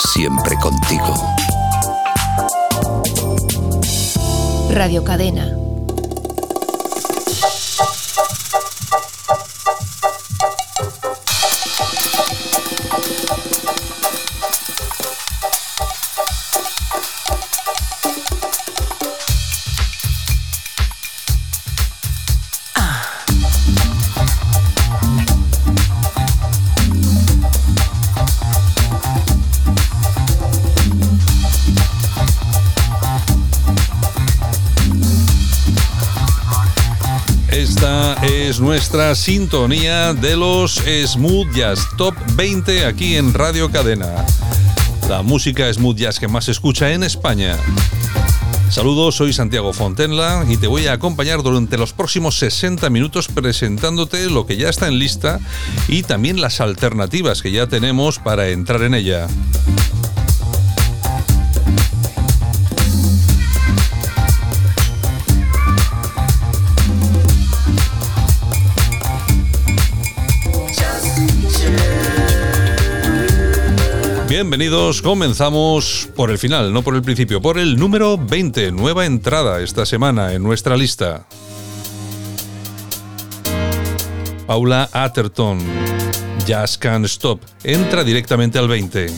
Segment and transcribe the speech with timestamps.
[0.00, 1.14] siempre contigo.
[4.70, 5.59] Radio Cadena.
[38.58, 44.26] Nuestra sintonía de los Smooth Jazz Top 20 aquí en Radio Cadena.
[45.08, 47.56] La música Smooth Jazz que más se escucha en España.
[48.70, 54.28] Saludos, soy Santiago Fontenla y te voy a acompañar durante los próximos 60 minutos presentándote
[54.28, 55.38] lo que ya está en lista
[55.86, 59.28] y también las alternativas que ya tenemos para entrar en ella.
[74.40, 79.60] Bienvenidos, comenzamos por el final, no por el principio, por el número 20, nueva entrada
[79.60, 81.26] esta semana en nuestra lista.
[84.46, 85.58] Paula Atherton,
[86.48, 89.08] Just Can't Stop, entra directamente al 20.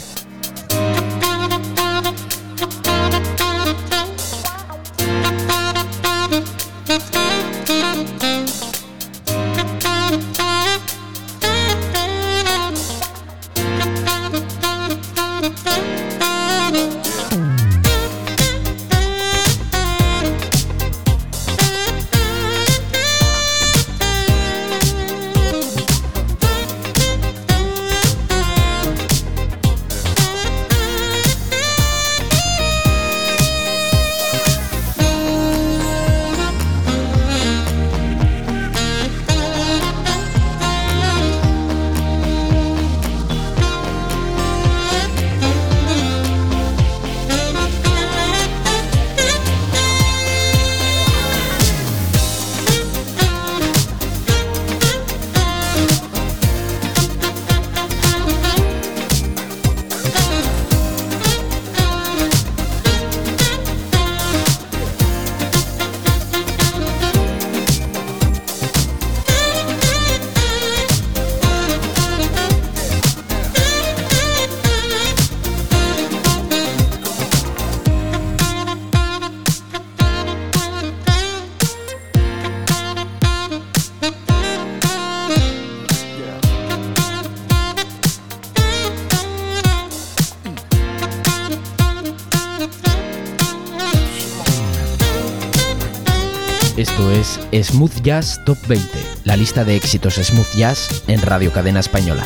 [97.72, 98.86] Smooth Jazz Top 20,
[99.24, 102.22] la lista de éxitos Smooth Jazz en Radio Cadena Española.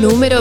[0.00, 0.31] Número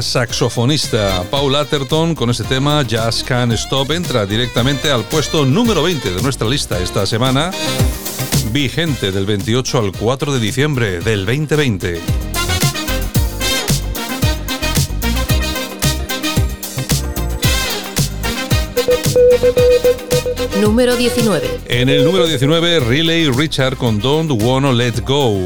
[0.00, 5.82] La saxofonista Paul Atherton con este tema Just Can't Stop entra directamente al puesto número
[5.82, 7.50] 20 de nuestra lista esta semana,
[8.50, 12.00] vigente del 28 al 4 de diciembre del 2020.
[20.62, 21.60] Número 19.
[21.66, 25.44] En el número 19, Riley Richard con Don't Wanna Let Go.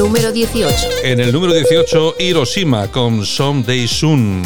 [0.00, 0.74] Número 18.
[1.02, 4.42] En el número 18, Hiroshima con Someday Soon.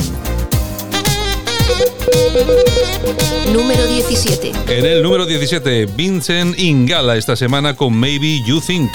[3.53, 4.51] Número 17.
[4.67, 8.91] En el número 17, Vincent Ingala esta semana con Maybe You Think.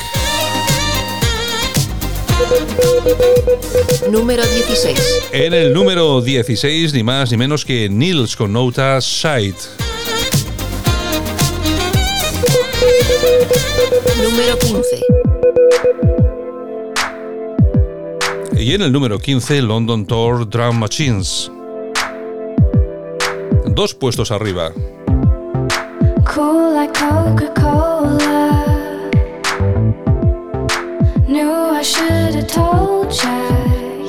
[4.12, 5.00] Número 16.
[5.32, 9.56] En el número 16, ni más ni menos que Nils con Nota Sight.
[14.22, 15.29] Número 15.
[18.60, 21.50] Y en el número 15, London Tour Drum Machines.
[23.68, 24.74] Dos puestos arriba.
[26.26, 28.66] Cool like Coca-Cola.
[31.26, 33.48] Knew I should have told ya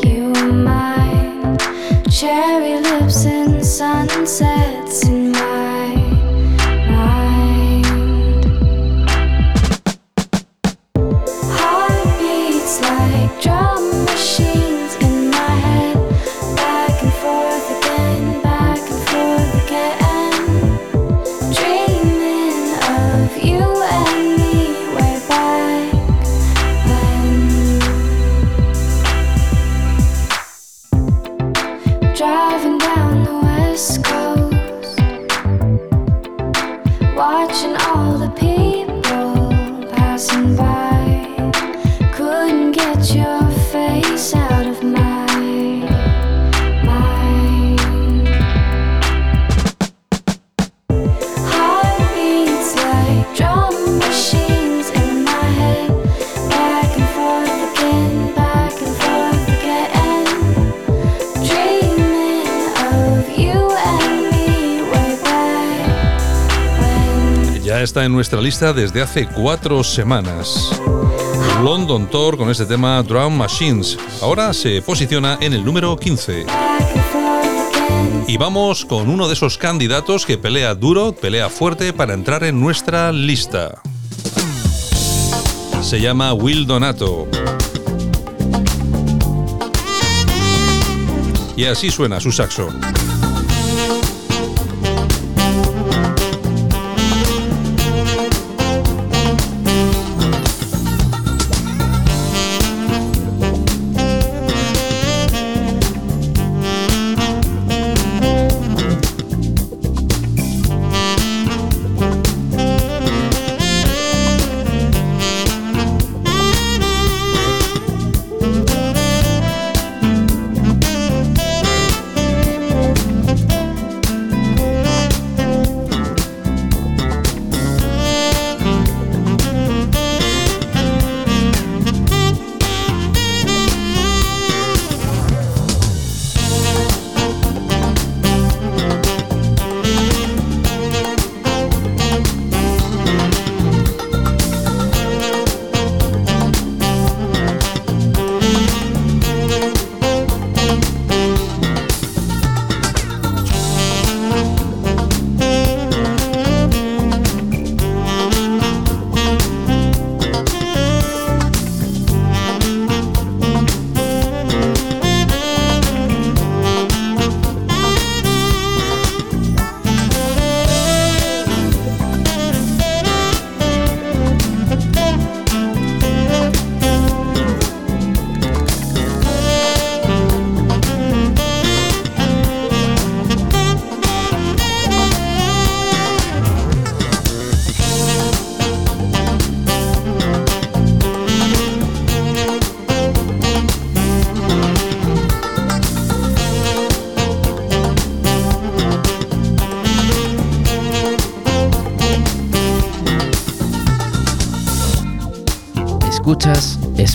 [0.02, 1.56] you were mine.
[2.10, 5.49] Cherry lips and sunsets in my
[68.04, 70.80] en nuestra lista desde hace cuatro semanas.
[71.62, 73.98] London Tour con este tema Drum Machines.
[74.22, 76.44] Ahora se posiciona en el número 15.
[76.44, 78.24] Back and forth again.
[78.28, 82.60] Y vamos con uno de esos candidatos que pelea duro, pelea fuerte para entrar en
[82.60, 83.80] nuestra lista.
[85.82, 87.28] Se llama Will Donato.
[91.56, 92.68] Y así suena su saxo.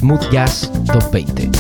[0.05, 1.54] Smooth Jazz Top 20.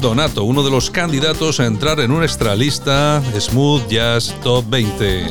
[0.00, 5.26] Donato, uno de los candidatos a entrar en nuestra lista Smooth Jazz Top 20.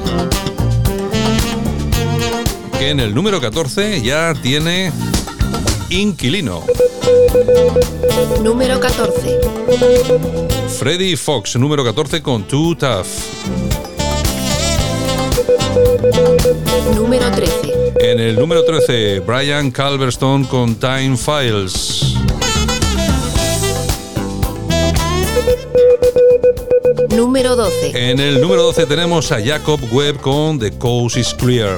[2.77, 4.91] Que en el número 14 ya tiene
[5.89, 6.63] Inquilino.
[8.43, 9.39] Número 14.
[10.77, 13.07] Freddie Fox, número 14 con Too Tough.
[16.95, 17.53] Número 13.
[18.01, 22.08] En el número 13, Brian Calverstone con Time Files.
[27.19, 28.11] Número 12.
[28.11, 31.77] En el número 12 tenemos a Jacob Webb con The Coast is Clear.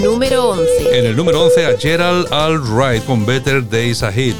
[0.00, 0.98] Número 11.
[0.98, 4.34] En el número 11 a Gerald Albright con Better Days Ahead.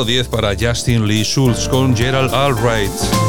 [0.00, 3.19] Número 10 para Justin Lee Schultz con Gerald Albright.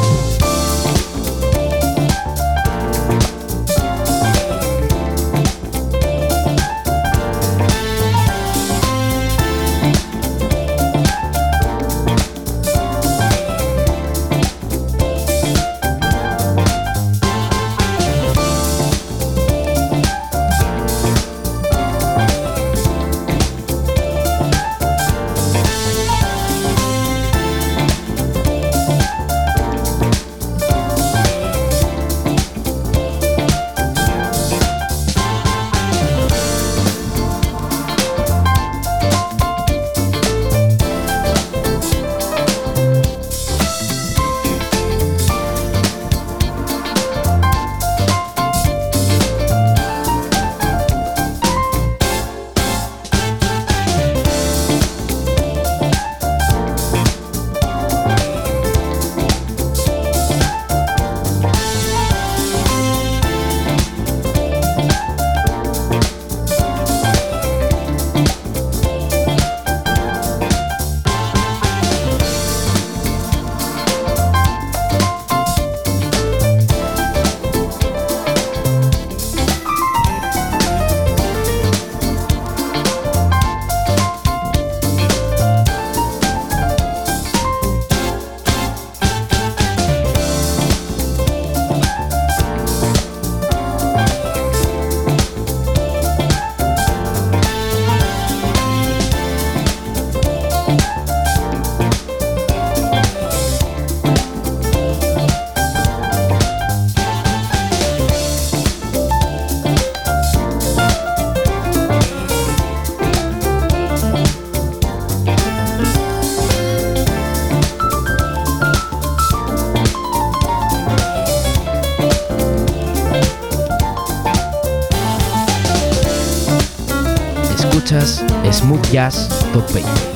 [128.62, 130.11] Smooth Jazz Top 20.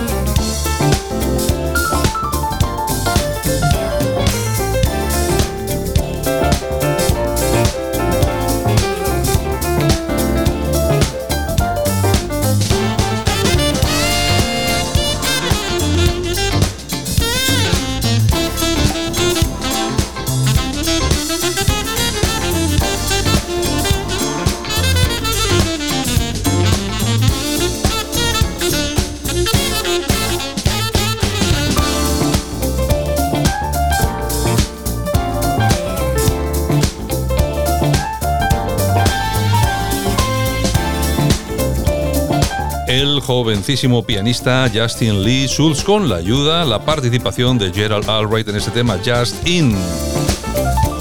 [43.67, 48.71] Jovencísimo pianista Justin Lee Schultz con la ayuda, la participación de Gerald Albright en este
[48.71, 49.77] tema Just In.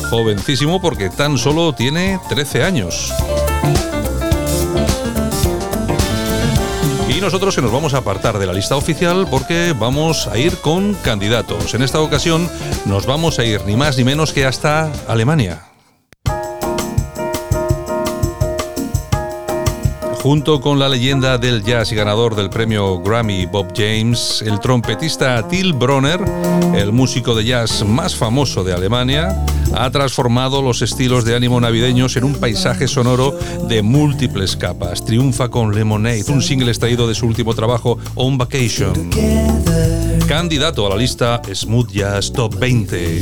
[0.09, 3.13] Jovencísimo porque tan solo tiene 13 años.
[7.07, 10.57] Y nosotros se nos vamos a apartar de la lista oficial porque vamos a ir
[10.57, 11.75] con candidatos.
[11.75, 12.49] En esta ocasión
[12.85, 15.74] nos vamos a ir ni más ni menos que hasta Alemania.
[20.25, 25.47] Junto con la leyenda del jazz y ganador del premio Grammy Bob James, el trompetista
[25.47, 26.19] Till Bronner,
[26.73, 32.15] el músico de jazz más famoso de Alemania, ha transformado los estilos de ánimo navideños
[32.15, 35.05] en un paisaje sonoro de múltiples capas.
[35.05, 39.11] Triunfa con Lemonade, un single extraído de su último trabajo On Vacation.
[40.27, 43.19] Candidato a la lista Smooth Jazz Top 20.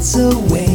[0.00, 0.69] melts away.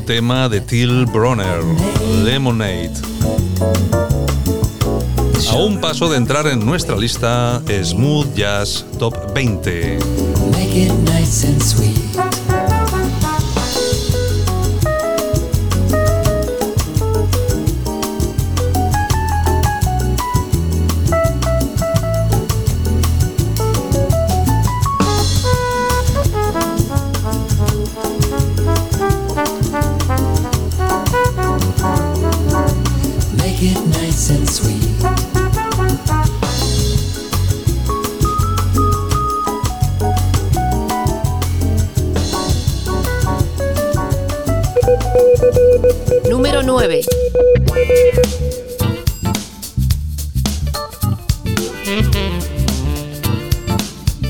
[0.00, 1.60] Tema de Till Bronner,
[2.24, 2.90] Lemonade.
[5.48, 9.98] A un paso de entrar en nuestra lista Smooth Jazz Top 20.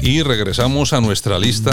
[0.05, 1.73] Y regresamos a nuestra lista,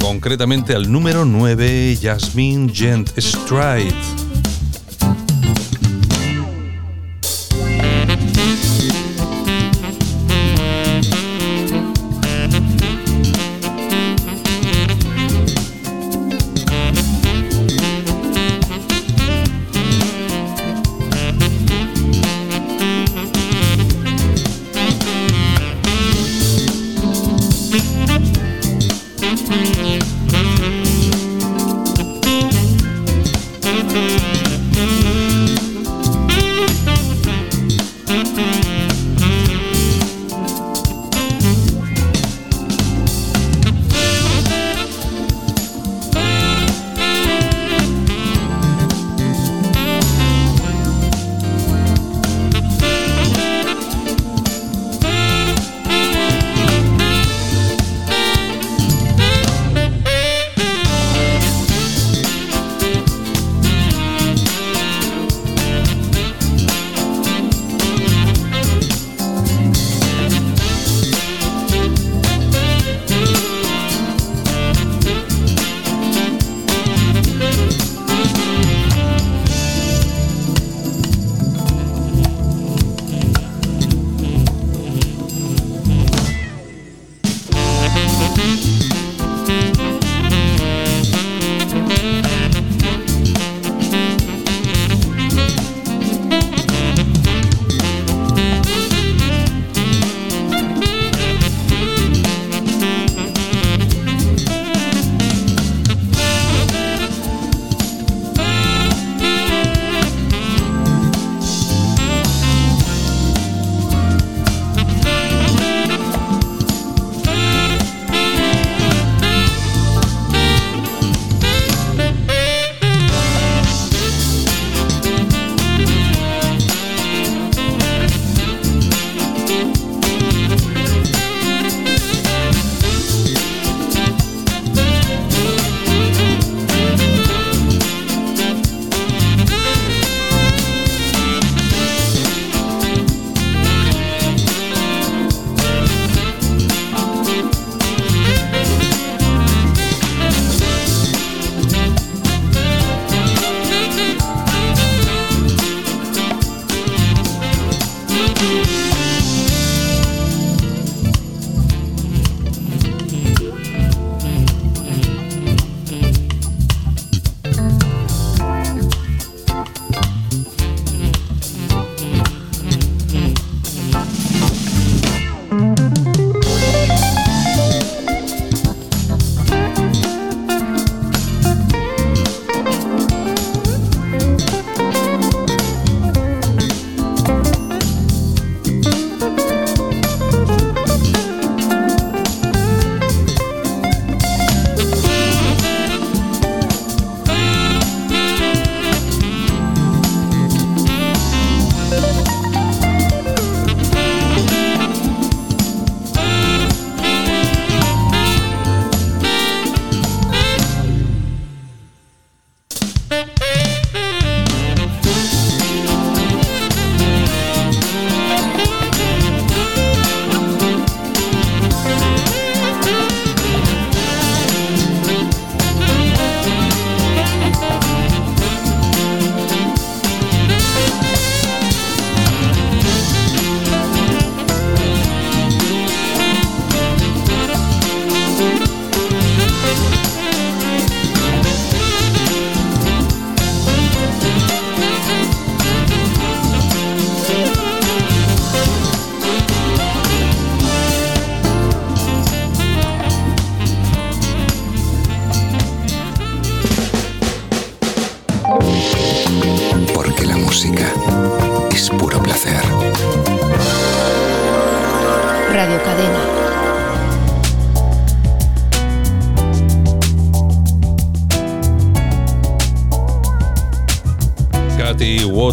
[0.00, 4.31] concretamente al número 9, Jasmine Gent Stride.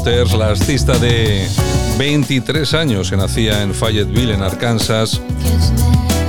[0.05, 1.45] La artista de
[1.97, 5.19] 23 años que nacía en Fayetteville, en Arkansas,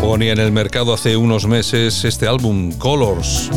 [0.01, 3.49] ponía en el mercado hace unos meses este álbum Colors.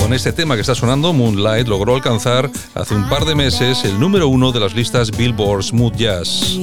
[0.00, 3.98] Con este tema que está sonando, Moonlight logró alcanzar hace un par de meses el
[3.98, 6.58] número uno de las listas Billboard Smooth Jazz.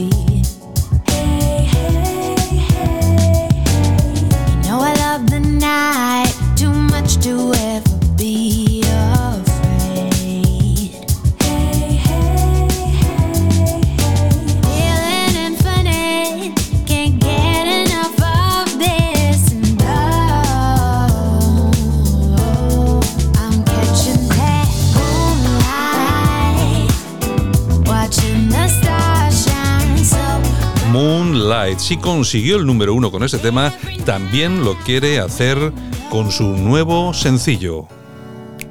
[31.87, 33.73] Si consiguió el número uno con este tema,
[34.03, 35.71] también lo quiere hacer
[36.09, 37.87] con su nuevo sencillo,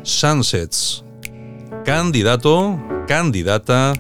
[0.02, 1.02] Sunsets.
[1.82, 3.94] Candidato, candidata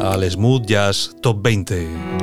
[0.00, 2.19] al Smooth Jazz Top 20.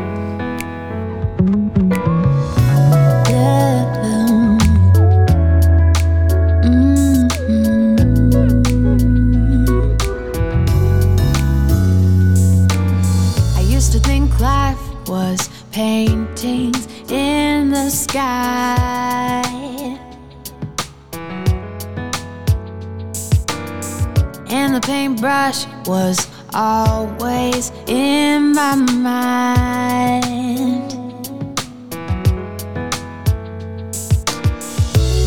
[25.88, 29.48] Was always in my mind.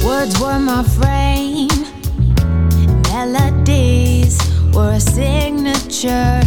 [0.04, 1.68] Words were my frame,
[3.10, 4.38] melodies
[4.74, 6.42] were a signature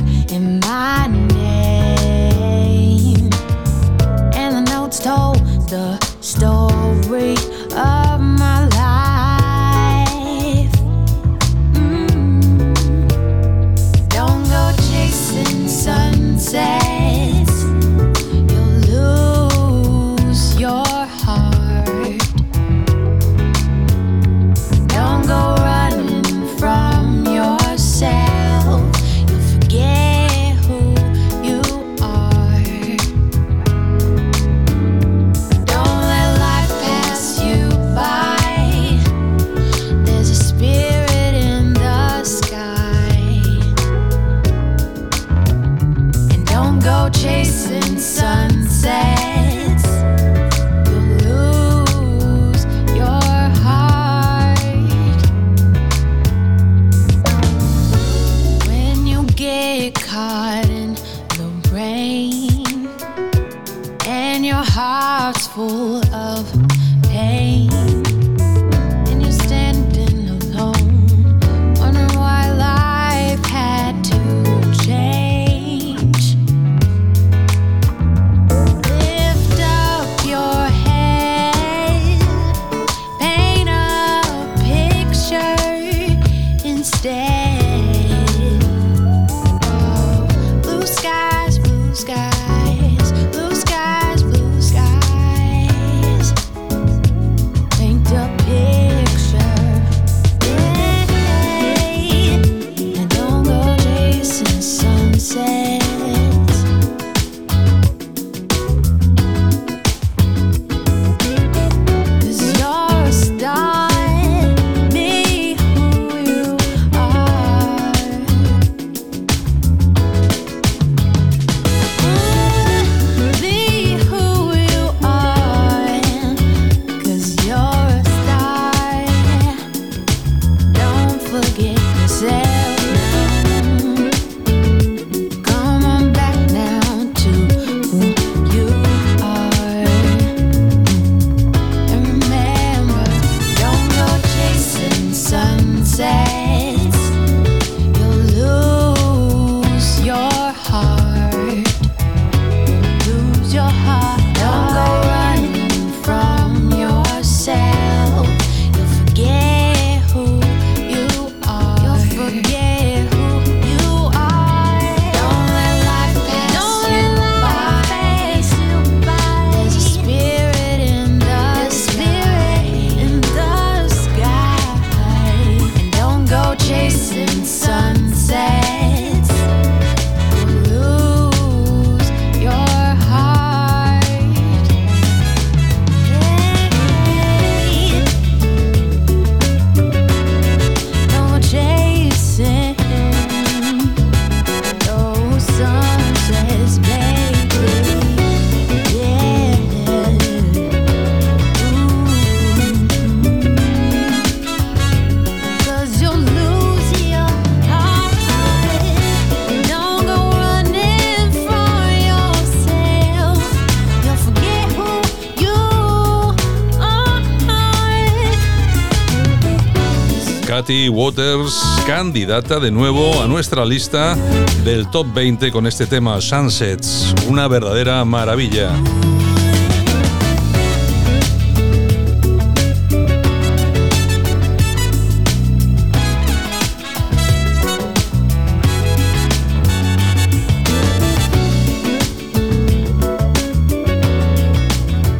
[221.04, 224.16] Waters, candidata de nuevo a nuestra lista
[224.64, 228.72] del top 20 con este tema Sunsets, una verdadera maravilla.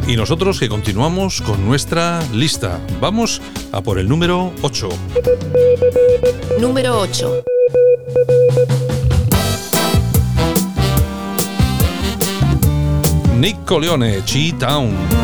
[0.08, 2.80] Y nosotros que continuamos con nuestra lista.
[3.00, 3.42] Vamos
[3.74, 4.88] a por el número 8.
[6.60, 7.44] Número 8.
[13.36, 15.23] Nick Coleone, Chi-Town.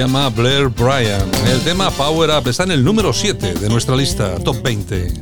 [0.00, 1.30] llama Blair Bryan.
[1.52, 5.12] El tema Power Up está en el número 7 de nuestra lista, top 20.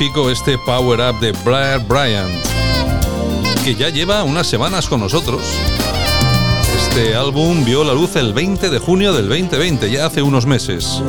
[0.00, 2.32] Este Power Up de Blair Bryant,
[3.62, 5.42] que ya lleva unas semanas con nosotros.
[6.74, 11.02] Este álbum vio la luz el 20 de junio del 2020, ya hace unos meses.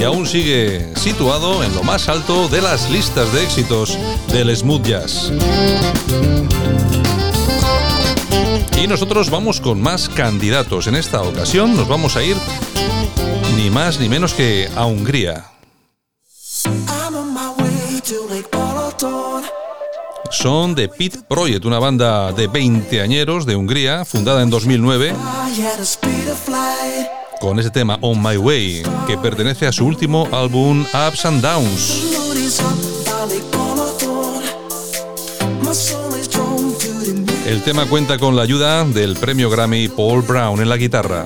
[0.00, 3.96] Y aún sigue situado en lo más alto de las listas de éxitos
[4.32, 5.32] del smooth jazz.
[8.76, 10.88] Y nosotros vamos con más candidatos.
[10.88, 12.36] En esta ocasión nos vamos a ir
[13.56, 15.51] ni más ni menos que a Hungría.
[20.42, 25.14] Son de Pit Project, una banda de 20 añeros de Hungría, fundada en 2009,
[27.38, 32.16] con ese tema On My Way, que pertenece a su último álbum Ups and Downs.
[37.46, 41.24] El tema cuenta con la ayuda del premio Grammy Paul Brown en la guitarra.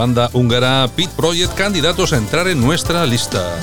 [0.00, 3.54] Banda húngara Pit Project candidatos a entrar en nuestra lista.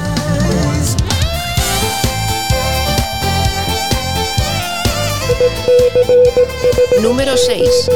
[7.01, 7.89] Número 6.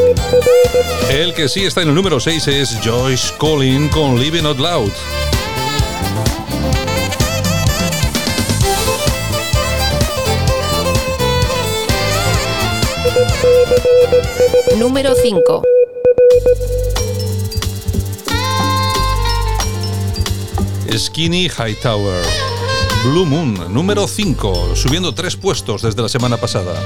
[1.11, 4.91] El que sí está en el número 6 es Joyce Collin con Living Out Loud.
[14.79, 15.70] Número 5.
[21.01, 22.23] Skinny Hightower.
[23.03, 26.79] Blue Moon, número 5, subiendo tres puestos desde la semana pasada.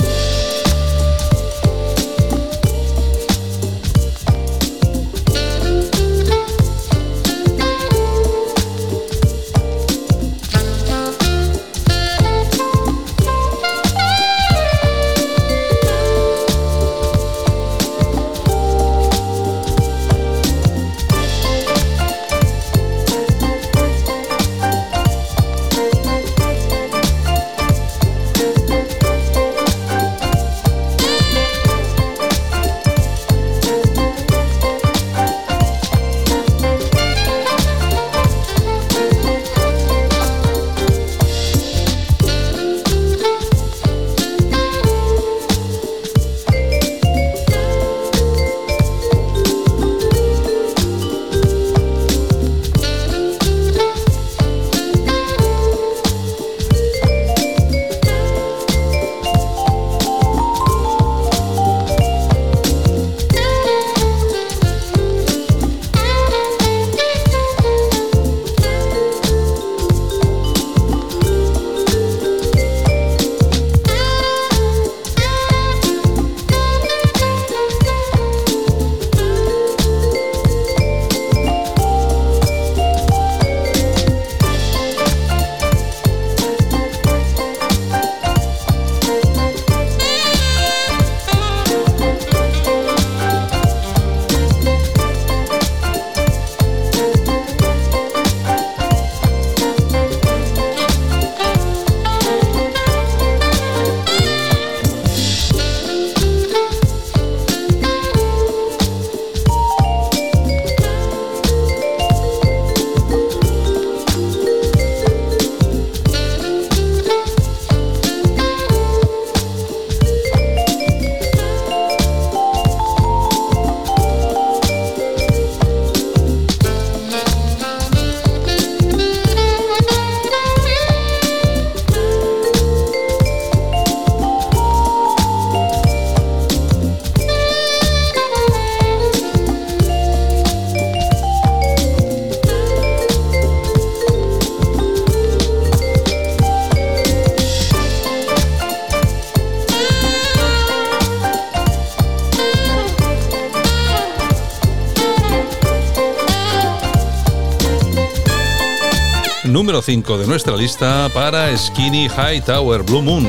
[159.56, 163.26] Número 5 de nuestra lista para Skinny High Tower Blue Moon.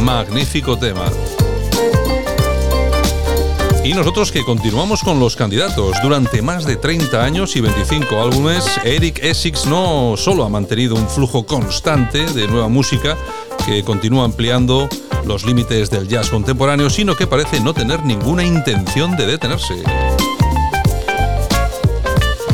[0.00, 1.04] Magnífico tema.
[3.84, 5.94] Y nosotros que continuamos con los candidatos.
[6.02, 11.10] Durante más de 30 años y 25 álbumes, Eric Essex no solo ha mantenido un
[11.10, 13.14] flujo constante de nueva música
[13.66, 14.88] que continúa ampliando
[15.26, 19.74] los límites del jazz contemporáneo, sino que parece no tener ninguna intención de detenerse.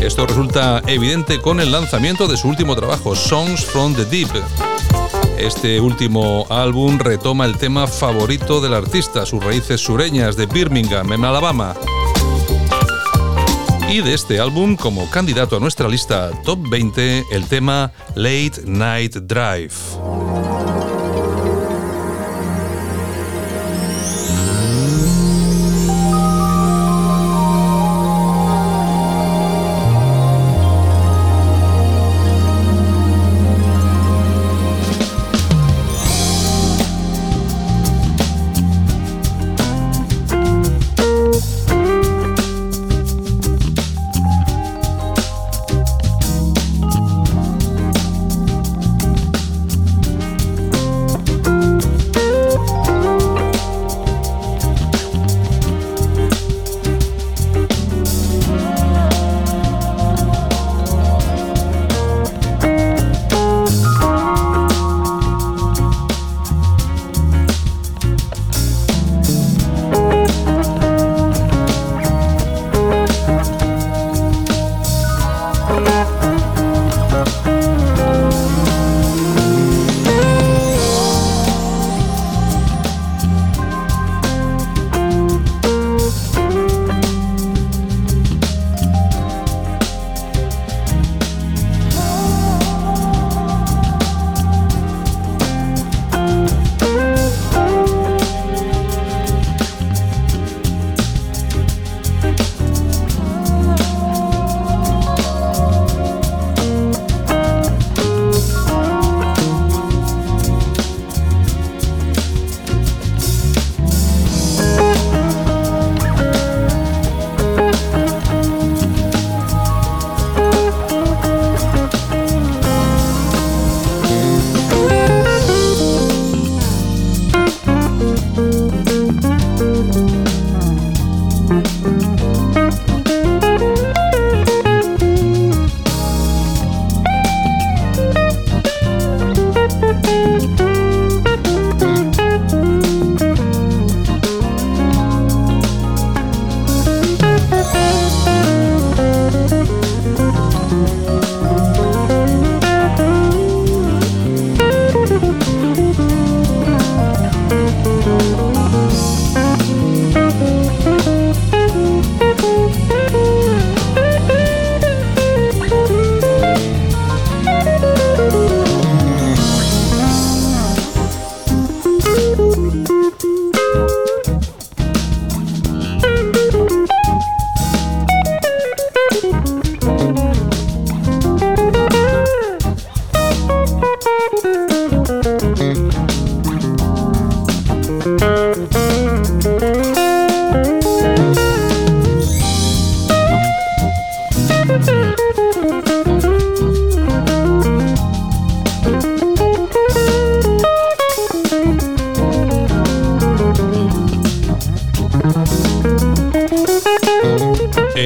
[0.03, 4.29] Esto resulta evidente con el lanzamiento de su último trabajo, Songs from the Deep
[5.43, 11.25] este último álbum retoma el tema favorito del artista, sus raíces sureñas de Birmingham, en
[11.25, 11.75] Alabama.
[13.91, 19.17] Y de este álbum, como candidato a nuestra lista Top 20, el tema Late Night
[19.17, 20.32] Drive.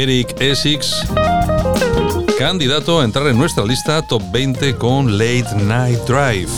[0.06, 1.02] Essex,
[2.38, 6.48] candidato a entrar en nuestra lista top 20 con Late Night Drive.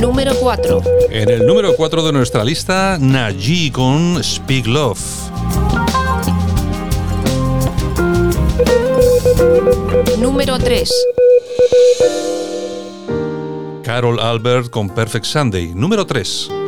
[0.00, 0.82] Número 4.
[1.10, 4.98] En el número 4 de nuestra lista, Naji con Speak Love.
[10.18, 11.11] Número 3.
[13.92, 15.74] Carol Albert con Perfect Sunday.
[15.74, 16.61] Número 3.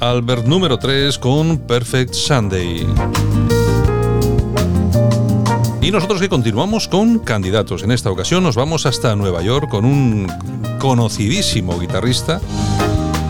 [0.00, 2.86] Albert número 3 con Perfect Sunday.
[5.80, 7.82] Y nosotros que continuamos con candidatos.
[7.82, 10.26] En esta ocasión nos vamos hasta Nueva York con un
[10.78, 12.40] conocidísimo guitarrista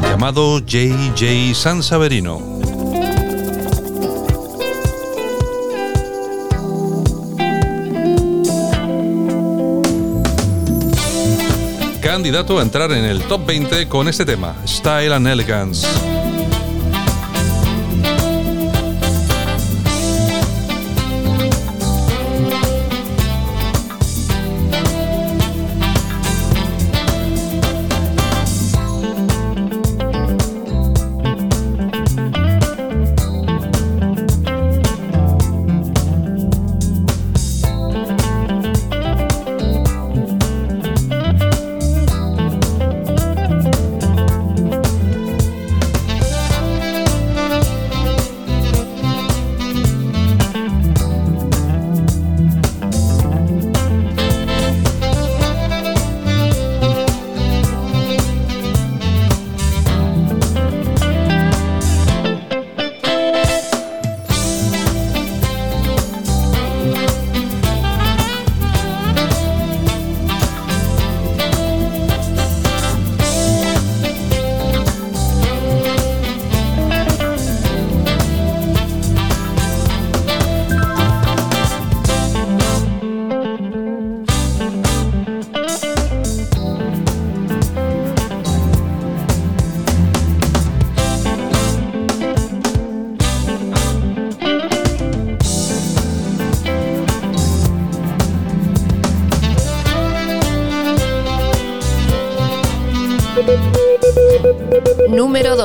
[0.03, 1.55] llamado J.J.
[1.55, 2.59] Sansaverino.
[12.19, 16.08] candidato a entrar en el top 20 con este tema, Style and Elegance.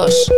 [0.04, 0.32] 2.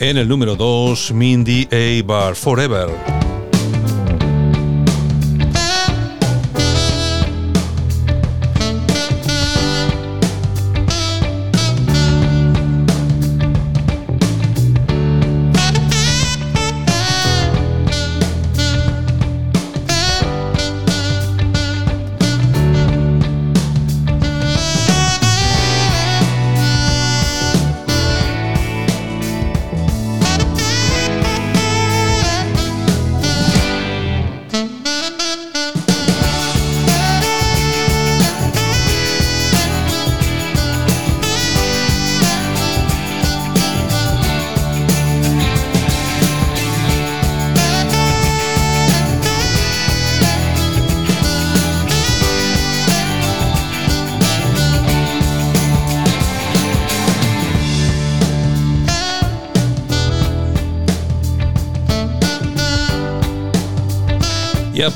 [0.00, 2.06] En el número 2, Mindy A.
[2.06, 3.23] Bar Forever.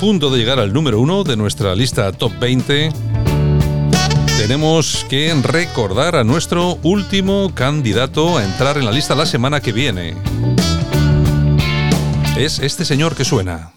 [0.08, 2.90] Punto de llegar al número uno de nuestra lista top 20,
[4.38, 9.70] tenemos que recordar a nuestro último candidato a entrar en la lista la semana que
[9.70, 10.14] viene.
[12.38, 13.72] Es este señor que suena.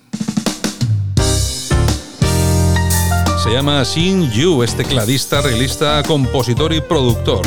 [3.43, 7.45] Se llama Sin Yu, este tecladista, realista, compositor y productor.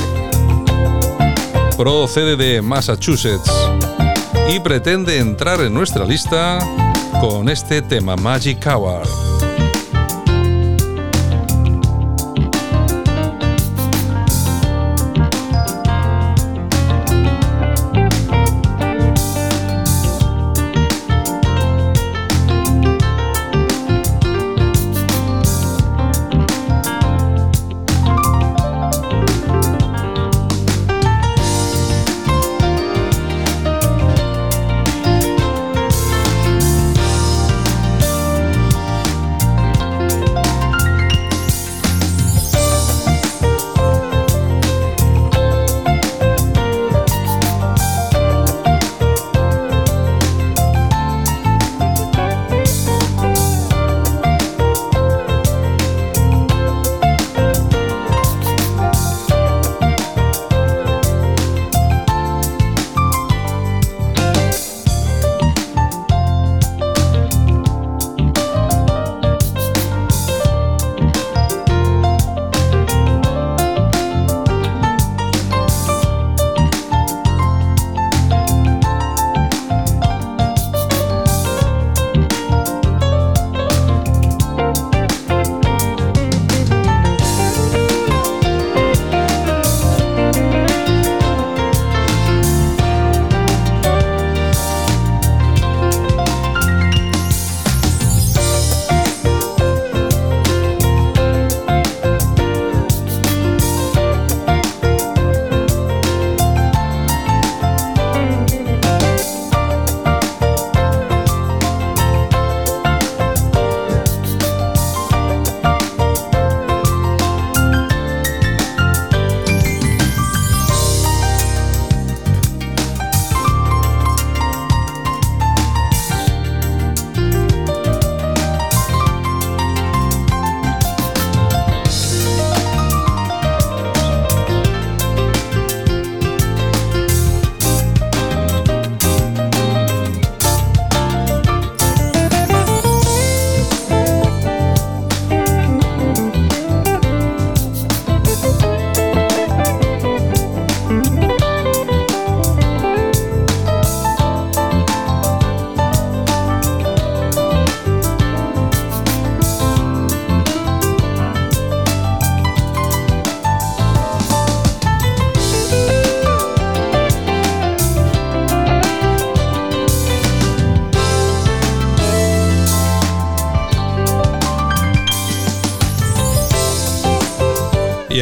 [1.78, 3.50] Procede de Massachusetts
[4.54, 6.58] y pretende entrar en nuestra lista
[7.28, 9.33] con este tema Magic Hour.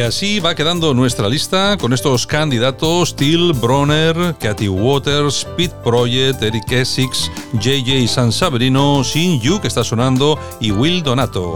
[0.03, 6.71] Así va quedando nuestra lista con estos candidatos: Till Bronner, Katy Waters, Pete Project, Eric
[6.71, 11.53] Essex, JJ San Sabrino, Sin Yu, que está sonando, y Will Donato.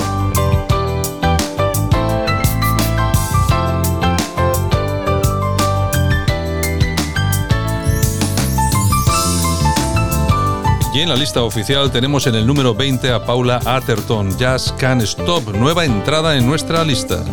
[10.93, 15.01] Y en la lista oficial tenemos en el número 20 a Paula Atherton, Jazz Can
[15.01, 17.23] Stop, nueva entrada en nuestra lista.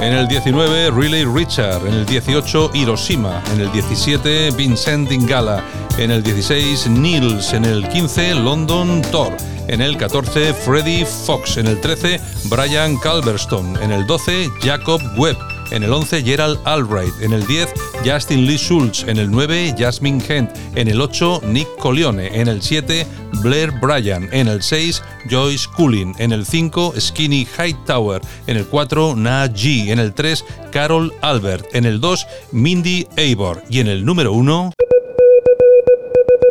[0.00, 1.86] En el 19, Riley Richard.
[1.86, 3.42] En el 18, Hiroshima.
[3.52, 5.62] En el 17, Vincent Ingala.
[5.98, 7.52] En el 16, Nils.
[7.52, 9.36] En el 15, London Thor.
[9.68, 11.58] En el 14, Freddie Fox.
[11.58, 13.78] En el 13, Brian Calverstone.
[13.84, 15.36] En el 12, Jacob Webb.
[15.70, 17.12] En el 11, Gerald Albright.
[17.20, 17.68] En el 10,
[18.02, 19.04] Justin Lee Schultz.
[19.06, 20.50] En el 9, Jasmine Hent.
[20.76, 22.40] En el 8, Nick Colione.
[22.40, 23.06] En el 7,
[23.42, 24.30] Blair Bryan.
[24.32, 26.14] En el 6, Joyce Cooling.
[26.18, 28.22] En el 5, Skinny Hightower.
[28.46, 29.90] En el 4, Na G.
[29.90, 31.74] En el 3, Carol Albert.
[31.74, 33.62] En el 2, Mindy Eibor.
[33.68, 34.72] Y en el número 1...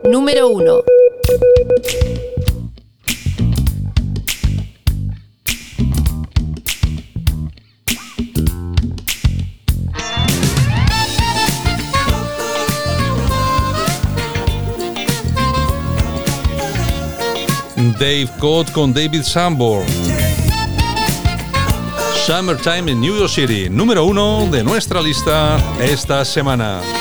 [0.05, 0.83] Número 1.
[17.99, 19.85] Dave Code con David Sanborn.
[22.25, 26.98] Summertime in New York City, número uno de nuestra lista esta semana.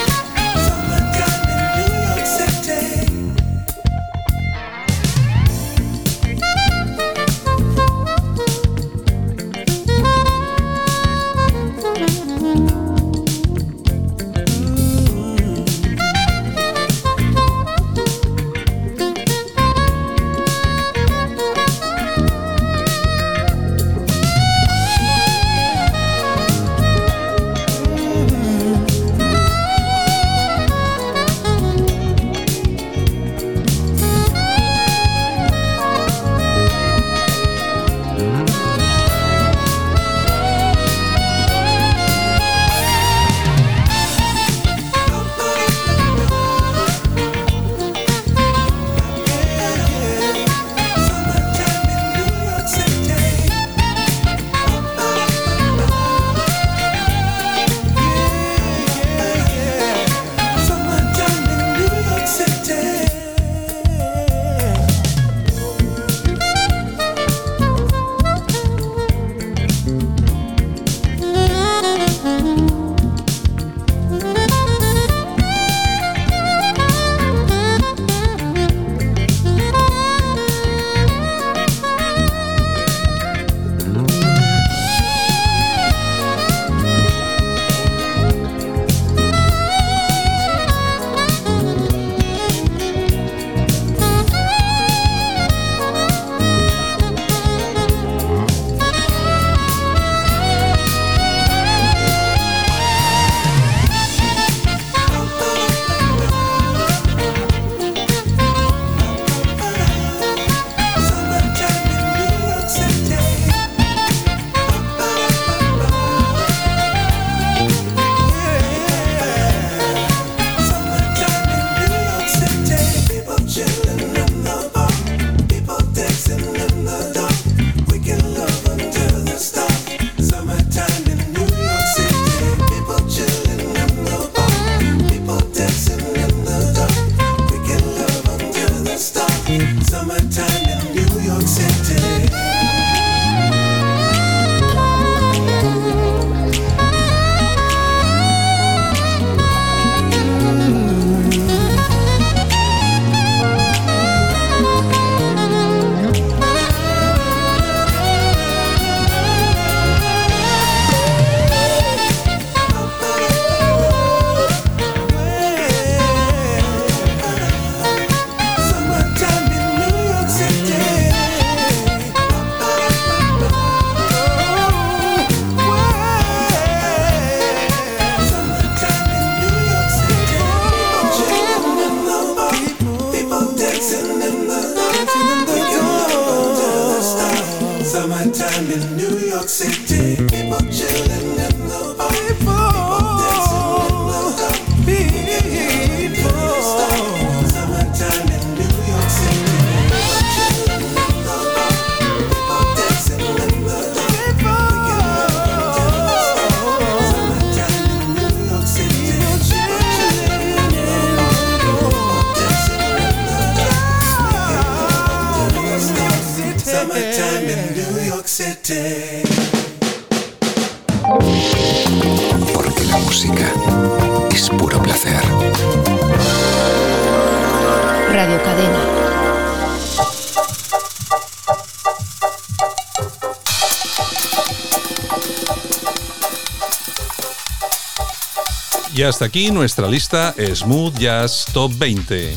[239.08, 242.36] Hasta aquí nuestra lista Smooth Jazz Top 20.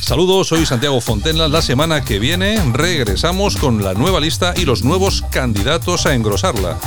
[0.00, 1.48] Saludos, soy Santiago Fontenla.
[1.48, 6.78] La semana que viene regresamos con la nueva lista y los nuevos candidatos a engrosarla.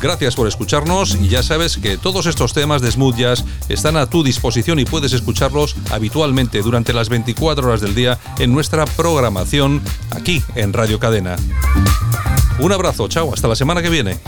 [0.00, 4.06] Gracias por escucharnos y ya sabes que todos estos temas de smooth jazz están a
[4.06, 9.82] tu disposición y puedes escucharlos habitualmente durante las 24 horas del día en nuestra programación
[10.10, 11.36] aquí en Radio Cadena.
[12.58, 14.18] Un abrazo, chao, hasta la semana que viene.